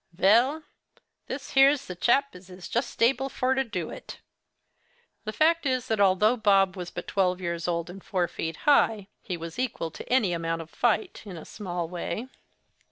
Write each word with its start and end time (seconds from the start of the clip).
Vell! 0.13 0.63
this 1.27 1.51
here's 1.51 1.85
the 1.85 1.93
chap 1.93 2.33
as 2.33 2.49
is 2.49 2.67
just 2.67 3.03
able 3.03 3.29
for 3.29 3.53
to 3.53 3.63
do 3.63 3.91
it.' 3.91 4.19
The 5.25 5.31
fact 5.31 5.63
is 5.67 5.85
that 5.89 5.99
although 6.01 6.35
Bob 6.35 6.75
was 6.75 6.89
but 6.89 7.07
twelve 7.07 7.39
years 7.39 7.67
old 7.67 7.87
and 7.87 8.03
four 8.03 8.27
feet 8.27 8.55
high, 8.65 9.09
he 9.21 9.37
was 9.37 9.59
equal 9.59 9.91
to 9.91 10.09
any 10.11 10.33
amount 10.33 10.63
of 10.63 10.71
fight, 10.71 11.21
in 11.23 11.37
a 11.37 11.45
small 11.45 11.87
way. 11.87 12.29